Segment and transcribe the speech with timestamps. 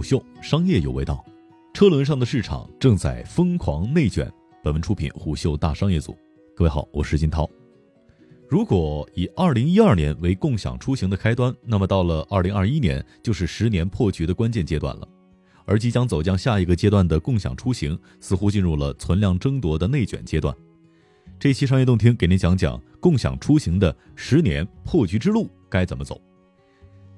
[0.00, 1.22] 虎嗅商业有味道，
[1.74, 4.32] 车轮上的市场正在疯狂内卷。
[4.64, 6.16] 本文出品虎嗅大商业组。
[6.56, 7.46] 各位好，我是金涛。
[8.48, 15.06] 如果以二零一二年为共享出行的开端，那么到了二零二一年就是十年破局的关键阶段了。
[15.66, 20.56] 而即将走向下一个阶段的共享出行，似乎进入了存量争夺的内卷阶段。
[21.38, 26.18] 这期商业洞听给您讲讲共享出行的十年破局之路该怎么走。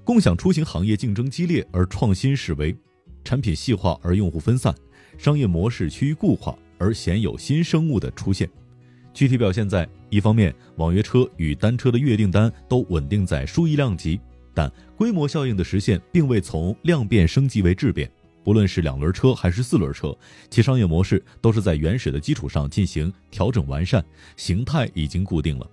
[0.05, 2.75] 共享出行行业竞争激烈而创新式微，
[3.23, 4.75] 产品细化而用户分散，
[5.17, 8.50] 商业模式趋于固化而鲜有新生物的出现。
[9.14, 14.18] 具体表现在：一方面，网约车与单车的月订单都稳定在数亿量级，
[14.53, 18.11] 但规模效应的实现并未从量变升级为质变。
[18.43, 20.13] 不论是两轮车还是四轮车，
[20.50, 24.05] 其商业模式都是在原始的基础上进行调整完善，
[24.36, 25.71] 形态已经固定了。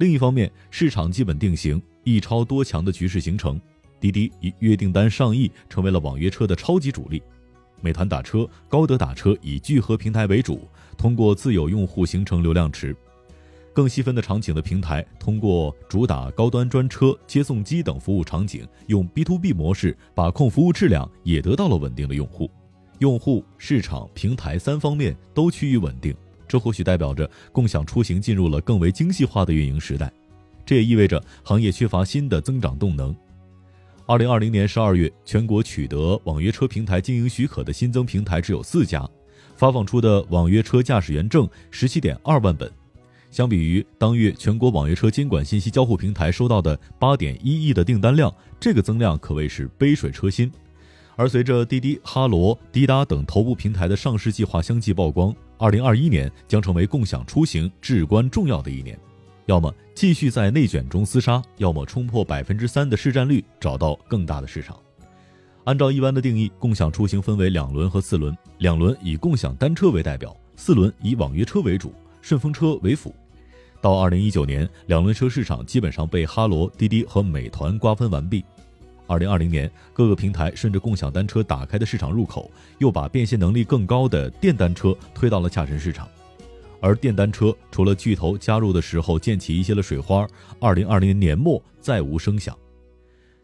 [0.00, 1.80] 另一方面，市场基本定型。
[2.04, 3.60] 一超多强的局势形成，
[4.00, 7.22] 滴滴以月订单上亿成为了网约车的超级主力。
[7.82, 12.96] 美团打车、高德打车以聚合平台为主，通过自有用户形成流量池。
[13.74, 22.50] 更细分的场景的平台，通过主打高端专车、接送机等服务场景，用 B to B 模式把控服务质量，也得到了稳定的用户。
[23.00, 26.16] 用户、市场、平台三方面都趋于稳定，
[26.50, 30.12] 这或许代表着共享出行进入了更为精细化的运营时代。
[30.66, 33.14] 这也意味着行业缺乏新的增长动能。
[34.06, 39.08] 二零二零年十二月，全国取得网约车平台经营许可的新增平台只有四家，
[39.54, 42.68] 发放出的网约车驾驶员证十七点二万本，
[43.30, 50.50] 相比于当月全国网约车监管信息交互平台收到的八点一亿的订单量，这个增量可谓是杯水车薪。
[51.14, 58.98] 而随着滴滴、哈罗、滴答等头部平台的上市计划相继曝光，二零二一年将成为共享出行至关重要的一年。
[59.44, 64.74] 要么继续在内卷中厮杀，要么冲破百分之三的市占率，找到更大的市场。
[65.64, 71.92] 按照一般的定义，共享出行分为两轮和四轮，两轮以共享单车为代表，四轮以网约车为主，
[72.22, 73.14] 顺风车为辅。
[73.82, 78.42] 到二零一九年，两轮车市场基本上被哈罗、滴滴和美团瓜分完毕。
[79.10, 82.48] 二零二零年，各个平台顺着共享单车打开的市场入口，
[82.78, 86.08] 又把变现能力更高的电单车推到了下沉市场。
[86.80, 90.24] 而电单车除了巨头加入的时候溅起一些了水花，
[90.60, 92.56] 二零二零年末再无声响。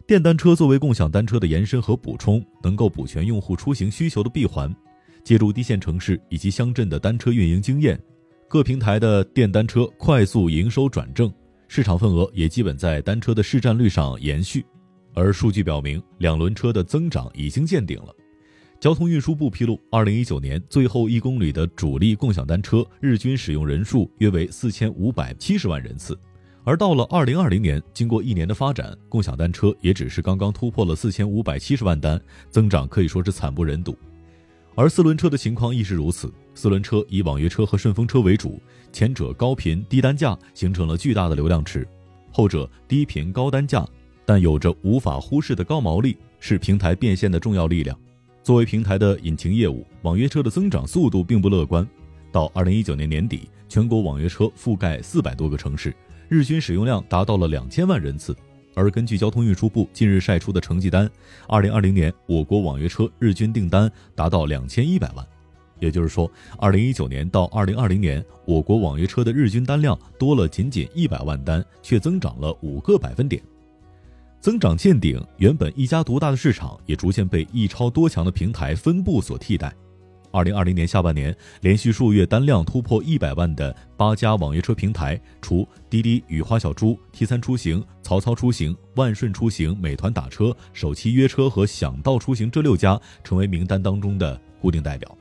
[0.07, 4.73] 电单车作为共享单车的延伸和补充，能够补全用户出行需求的闭环。
[5.21, 8.01] 借助低线城市以及乡镇的单车运营经验，
[8.47, 11.29] 各平台的电单车快速营收转正，
[11.67, 14.65] 市场份额也基本在单车的市占率上延续。
[15.17, 18.15] 而数据表明，两轮车的增长已经见顶了。
[18.79, 26.15] 交通运输部披露，二零一九年最后一公里的主力共享单车日均使用人数约为四千五百七十万人次，
[26.63, 33.97] 而到了二零二零年，经过一年的发展，共享单车也只是刚刚突破了四千五百七十万单，增长可以说是惨不忍睹。
[34.75, 38.61] 而四轮车的情况亦是如此，四轮车以网约车和顺风车为主，
[38.93, 41.81] 前者高频低单价，形成了巨大的流量池；
[42.31, 43.83] 后者低频高单价，
[44.27, 47.97] 但有着无法忽视的高毛利，是平台变现的重要力量。
[48.43, 51.87] 作为平台的引擎业务，网约车的增长速度并不乐观。
[52.29, 55.95] 到二零一九年年底，全国网约车覆盖四百多个城市，
[56.27, 58.35] 日均使用量达到了两千万人次。
[58.75, 61.09] 而根据交通运输部近日晒出的成绩单，
[61.47, 65.25] 二零二零年我国网约车日均订单达到两千一百万，
[65.79, 73.41] 也就是说，二零一九年到二零二零年，我国网约车的日均单量多了仅仅一百万单，却增长了五个百分点。
[74.39, 79.73] 增长见顶，原本一家独大的市场也逐渐被一超多强的平台分布所替代。
[80.29, 95.17] 二零二零年下半年，连续数月单量突破一百万的八家网约车平台，除滴滴、雨花小猪、T 三出行、曹操出行、万顺出行、美团打车、首汽约车和想到出行这六家成为名单当中的固定代表。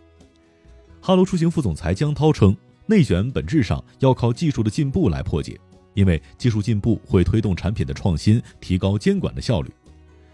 [1.00, 2.54] 哈罗出行副总裁江涛称，
[2.84, 5.58] 内卷本质上要靠技术的进步来破解。
[5.96, 9.70] 因为技术进步会推动产品的创新，提高监管的效率。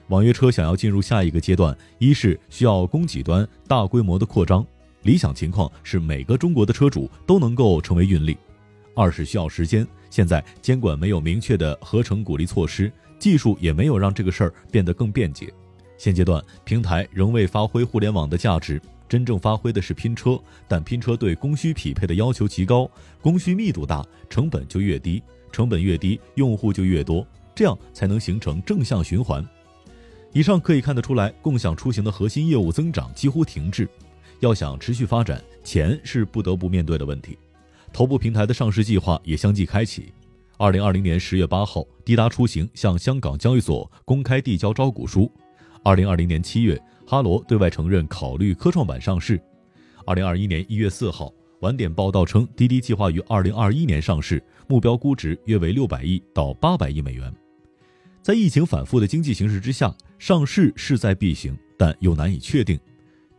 [0.08, 4.66] 网约车想要进入下一个阶段，一是需要供给端大规模的扩张，
[5.04, 8.34] 理想情况是每个中国的车主都能够成为运力；
[8.94, 9.86] 二是需要时间。
[10.10, 15.50] 现在监管没有明确的合成鼓励措施，技术也没有让这个事儿变得更便捷。
[15.96, 22.90] 现阶段平台仍未发挥互联网的价值，真正发挥的是拼车，但拼车对供需匹配的要求极高，
[23.20, 25.22] 供需密度大，成本就越低。
[25.52, 29.46] 成本越低，用户就越多，这样才能形成正向循环。
[30.32, 33.86] 以上可以看得出来，共享出行的核心业务增长几乎停滞。
[34.40, 37.38] 要想持续发展，钱是不得不面对的问题。
[37.92, 40.12] 头部平台的上市计划也相继开启。
[40.56, 45.30] 二零二零年十月八号，滴答出行向香港交易所公开递交招股书。
[45.84, 49.40] 二零二零年七月，哈罗对外承认考虑科创板上市。
[50.06, 51.32] 二零二一年一月四号，
[51.62, 57.32] 晚点报道称，滴滴计划于二零二一年上市，目标估值约为六百亿到八百亿美元。
[58.20, 62.76] 在疫情反复的经济形势之下，上市势在必行，但又难以确定。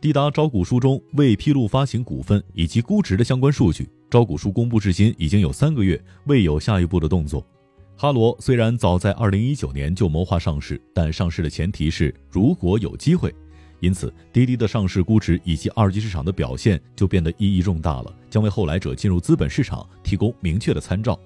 [0.00, 7.46] 滴答招股书中未披露发行股份以及估值的相关数据，招股书公布至今已经有三个月，未有下一步的动作。
[7.94, 13.34] 哈罗虽然早在二零一九年就谋划上市，但上市的前提是如果有机会，
[13.84, 21.18] 因此滴滴的上市估值以及二级市场的表现就变得意义重大了，将为后来者进入资本市场提供明确的参照。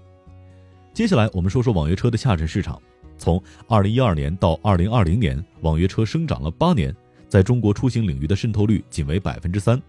[0.92, 2.80] 接下来我们说说网约车的下沉市场。
[3.16, 6.94] 从二零一二年到二零二零年，网约车生长了八年，
[7.28, 9.80] 在中国出行领域的渗透率仅为百分之三。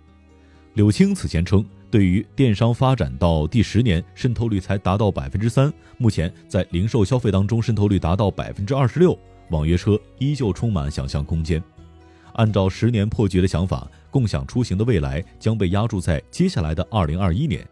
[0.76, 1.66] 柳青此前称。
[1.92, 5.74] 对于电商发展到第十年，渗透率才达到百分之三。
[5.98, 9.18] 目前在零售消费当中，渗透率达到百分之二十六，
[9.50, 11.60] 网约车依旧充满想象空间。
[12.40, 17.68] 按照十年破局的想法，共享出行的未来将被压注在接下来的二零二一年。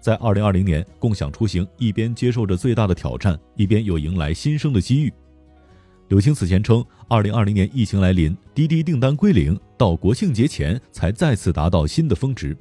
[0.00, 5.12] 在二零二零年，共享出行一边接受着最大的挑战，一边又迎来新生的机遇。
[6.06, 12.56] 柳青此前称，二零二零年疫情来临，滴滴订单归零，到国庆节前才再次达到新的峰值。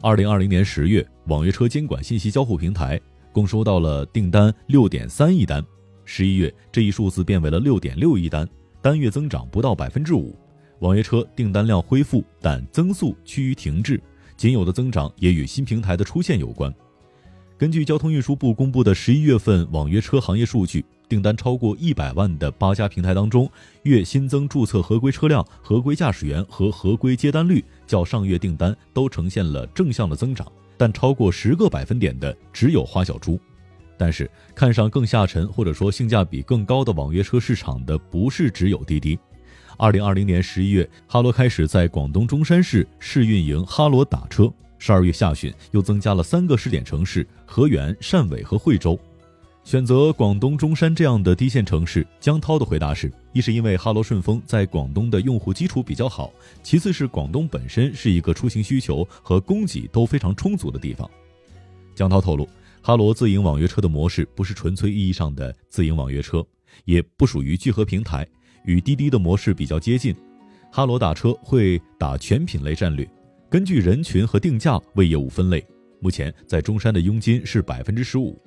[0.00, 3.00] 二零二零年十月，网约车监管信息交互平台
[3.32, 5.60] 共收到了订单六点三亿单，
[6.04, 8.48] 十一月这一数字变为了六点六亿单，
[8.80, 10.38] 单月增长不到百分之五。
[10.82, 14.02] 网约车订单量恢复，但增速趋于停滞，
[14.36, 16.74] 仅有的增长也与新平台的出现有关。
[17.56, 20.84] 根据交通运输部公布的十一月份网约车行业数据。
[21.08, 23.46] 订单超过一百万的八家平台当中，
[23.82, 33.38] 月新增注册合规车辆、合规驾驶员和合规接单率较上月订单都呈现了正向的增长，但超过十个百分点的只有花小猪。
[33.98, 39.18] 但是，看上更下沉或者说性价比更高的网约车市场的不是只有滴滴。
[39.82, 44.48] 二零二零年十一月，哈罗开始在广东中山市试运营哈罗打车，
[44.78, 48.96] 十二月下旬又增加了三个试点城市：河源、汕尾和惠州。
[49.64, 56.32] 选择广东中山这样的低线城市，江涛的回答是：一是因为哈罗顺丰在广东的用户基础比较好，
[56.62, 61.10] 其次是广东本身是一个出行需求和供给都非常充足的地方。
[61.92, 62.48] 江涛透露，
[62.80, 66.46] 哈罗自营网约车的模式不是纯粹意义上的自营网约车，
[66.84, 68.24] 也不属于聚合平台，
[68.64, 70.14] 与滴滴的模式比较接近。
[70.70, 73.08] 哈罗打车会打全品类战略，
[73.50, 75.64] 根据人群和定价为业务分类。
[76.00, 78.40] 目前在中山的佣金是百分之十五。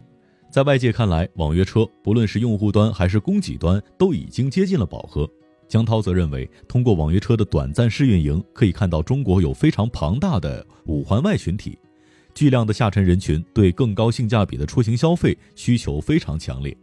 [0.51, 5.29] 在外界看来，网约车不论是用户端还是供给端都已经接近了饱和。
[5.67, 11.77] 江涛则认为，通过网约车的短暂试运营，可以看到中国有非常庞大的五环外群体，
[12.33, 16.75] 巨量的下沉人群对更高性价比的出行消费需求非常强烈。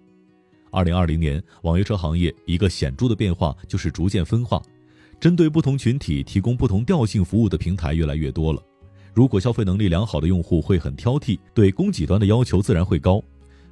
[0.72, 4.60] 二零二零年，网约车行业一个显著的变化就是逐渐分化，
[5.20, 8.62] 针对不同群体提供不同调性服务的平台越来越多了。
[9.12, 13.22] 如果消费能力良好的用户会很挑剔，对供给端的要求自然会高。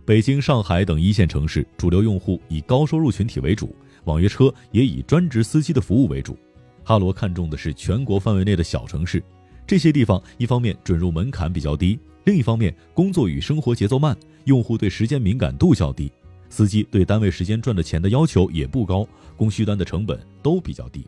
[0.05, 3.75] 北京、上海等一线城市主流用户以高收入群体为主，
[4.05, 6.37] 网约车也以专职司机的服务为主。
[6.85, 9.23] 哈罗看重的是全国范围内的小城市，
[9.67, 14.15] 这些地方一方面准入门槛比较低，另一方面工作与生活节奏慢，
[14.45, 16.13] 用户对时间敏感度较低，
[16.51, 21.07] 司机对单位时间赚的钱的要求也不高，供需端的成本都比较低。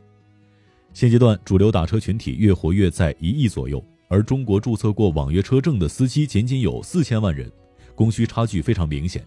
[0.94, 7.50] 现阶段主流打车群体月活跃在一亿左右，而中国注册过网约车证的司机仅仅有四千万人。
[7.94, 9.22] 供需差距非常明显，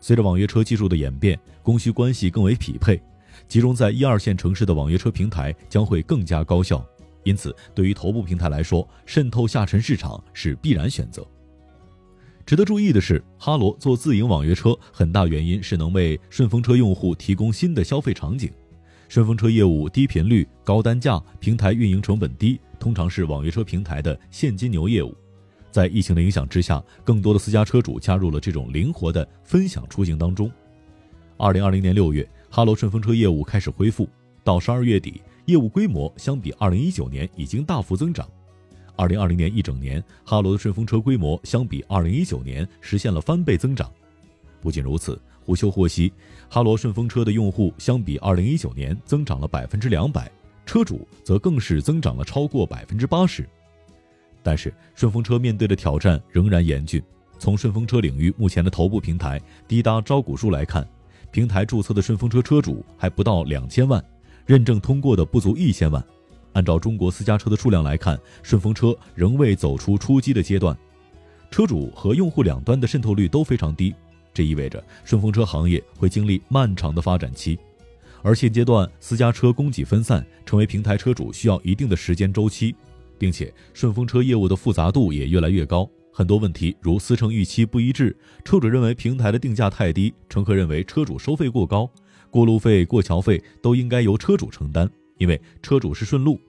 [0.00, 2.98] 随着网约车技术的演变，供需关系更为匹配，
[3.46, 6.84] 集中在一二线城市的网约车平台将会更加高效。
[7.24, 11.26] 因此，对于头部平台来说，渗透下沉市场是必然选择。
[12.46, 18.48] 值得注意的是，哈罗做自营网约车，很大原因是能为顺风车用户提供新的消费场景。
[19.08, 25.12] 顺风车业务低频率、高单价，平台运营成本低，通常是网约车平台的现金牛业务。
[25.72, 30.48] 在疫情的影响之下，更多的私家车主加入了这种灵活的分享出行当中。
[31.36, 34.08] 二零二零年六月，哈罗顺风车业务开始恢复，
[34.44, 38.24] 到十二月底，业务规模相比二零一九年已经大幅增长。
[38.96, 43.90] 二零二零年一整年，哈罗的顺风车规模相比二零一九年实现了翻倍增长。
[44.60, 46.12] 不仅如此，胡修获悉，
[46.48, 50.30] 哈罗顺风车的用户相比二零一九年增长了百分之两百，
[50.64, 53.46] 车主则更是增长了超过百分之八十。
[54.42, 57.02] 但是顺风车面对的挑战仍然严峻。
[57.38, 59.38] 从顺风车领域目前的头部平台
[59.68, 60.88] 滴答招股书来看，
[61.30, 64.02] 平台注册的顺风车车主还不到两千万，
[64.46, 66.02] 认证通过的不足一千万。
[66.56, 70.74] 按照中国私家车的数量来看，顺风车仍未走出出击的阶段，
[71.50, 73.94] 车主和用户两端的渗透率都非常低。
[74.32, 77.58] 这意味着顺风车行业会经历漫长的发展期。
[78.22, 82.74] 而现阶段私家车供给分散，成为平台车主需要一定的时间周期，
[83.18, 85.86] 并且顺风车业务的复杂度也越来越高。
[86.10, 91.90] 很多问题如司乘预期不一致，车主认为平台的定价太低，乘客认为车主收费过高，
[92.30, 96.40] 过路费、过桥费都应该由车主承担，因为车主是顺路。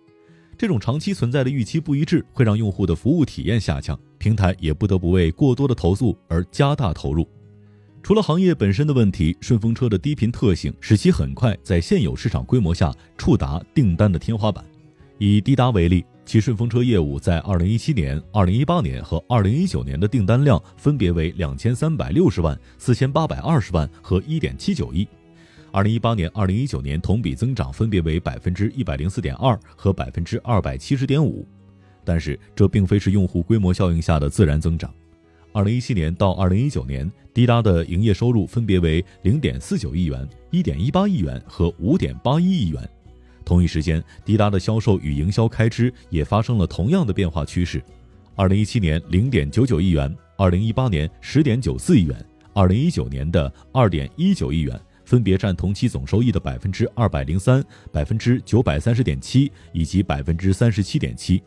[0.58, 7.28] 这种长期存在的预期不一致，会让用户的服务体验下降，平台也不得不为过多的投诉而加大投入。
[8.02, 14.64] 除了行业本身的问题，顺风车的低频特性使其很快在现有市场规模下触达订单的天花板。
[15.18, 16.06] 以滴答为例。
[16.28, 25.08] 其顺风车业务在二零一七年、二零一八年和二零一九年的订单量分别为两千三百六十万、四千八百二十万和一点七九亿。
[25.72, 31.48] 二零一八年、二零一九年同比增长分别为百分之一百零四点二和百分之二百七十点五。
[32.04, 34.94] 但是这并非是用户规模效应下的自然增长。
[35.52, 42.90] 二零一七年到二零一九年，滴答的营业收入分别为零点四九亿元、一点一八亿元和五点八一亿元。
[43.44, 47.84] 同一时间，滴答的销售与营销开支也发生了同样的变化趋势。
[48.36, 61.42] 二零一七年零点九九亿元，二零一八年十点九四亿元，二零一九年的二点一九亿元，分别占同期总收益的百分之二百零三、百分之九百三十点七以及百分之三十七点七。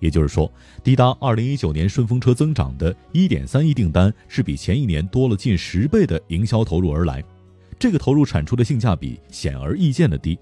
[0.00, 0.50] 也就是说，
[0.82, 7.22] 滴答二零一九年顺风车增长的一点三亿订单，是比前一年多了近十倍的营销投入而来。
[7.78, 10.38] 这个投入产出的性价比显而易见的低。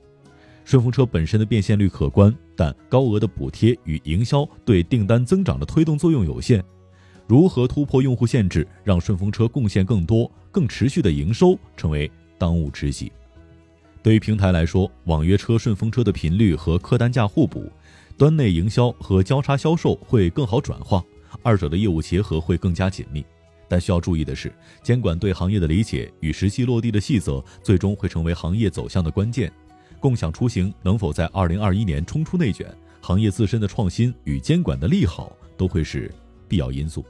[0.65, 6.63] 顺风车本身的变现率可观，但高额的补贴与营销对订单增长的推动作用有限。
[7.27, 12.09] 如何突破用户限制，让顺风车贡献更多、更持续的营收，成为
[12.43, 13.13] 当务之急。
[14.03, 17.71] 对于平台来说，网约车顺风车的频率和客单价互补，
[18.19, 21.05] 端内营销和交叉销售会更好转化，
[21.45, 23.25] 二者的业务结合会更加紧密。
[23.69, 29.53] 但需要注意的是，监管对行业的理解与实际落地的细则，最终会成为行业走向的关键。
[30.01, 32.67] 共享出行能否在二零二一年冲出内卷？
[33.01, 36.13] 行业自身的创新与监管的利好都会是
[36.49, 37.05] 必要因素。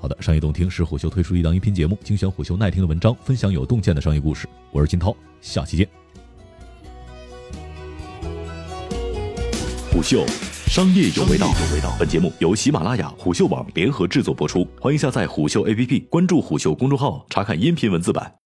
[0.00, 4.48] 好的，商业洞听是虎嗅推出一档音频节目，精选虎嗅耐听的文章，分享有洞见的商业故事。
[4.70, 5.88] 我是金涛，下期见。
[9.90, 10.24] 虎嗅，
[10.68, 11.52] 商业有味道。
[11.98, 18.32] 本节目由喜马拉雅、虎嗅网联合制作播出，欢迎下载虎嗅 APP，关注虎嗅公众号，查看音频文字版。